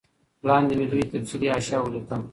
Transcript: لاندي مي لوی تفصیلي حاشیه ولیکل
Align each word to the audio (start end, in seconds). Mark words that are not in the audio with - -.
لاندي 0.47 0.73
مي 0.79 0.85
لوی 0.91 1.03
تفصیلي 1.11 1.47
حاشیه 1.53 1.79
ولیکل 1.81 2.21